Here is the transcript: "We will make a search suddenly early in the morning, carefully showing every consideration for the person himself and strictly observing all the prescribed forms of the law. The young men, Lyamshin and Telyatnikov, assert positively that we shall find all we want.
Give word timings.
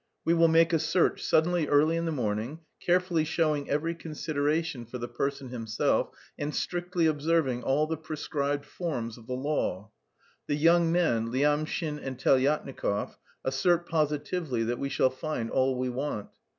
"We 0.25 0.33
will 0.33 0.47
make 0.47 0.73
a 0.73 0.79
search 0.79 1.23
suddenly 1.23 1.67
early 1.67 1.95
in 1.95 2.05
the 2.05 2.11
morning, 2.11 2.61
carefully 2.83 3.23
showing 3.23 3.69
every 3.69 3.93
consideration 3.93 4.83
for 4.83 4.97
the 4.97 5.07
person 5.07 5.49
himself 5.49 6.09
and 6.39 6.55
strictly 6.55 7.05
observing 7.05 7.61
all 7.61 7.85
the 7.85 7.97
prescribed 7.97 8.65
forms 8.65 9.19
of 9.19 9.27
the 9.27 9.33
law. 9.35 9.91
The 10.47 10.55
young 10.55 10.91
men, 10.91 11.27
Lyamshin 11.27 11.99
and 12.01 12.17
Telyatnikov, 12.17 13.15
assert 13.45 13.87
positively 13.87 14.63
that 14.63 14.79
we 14.79 14.89
shall 14.89 15.11
find 15.11 15.51
all 15.51 15.77
we 15.77 15.89
want. 15.89 16.29